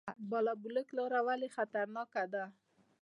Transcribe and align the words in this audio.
بالابلوک 0.29 0.87
لاره 0.97 1.19
ولې 1.27 1.47
خطرناکه 1.55 2.23
ده؟ 2.33 2.43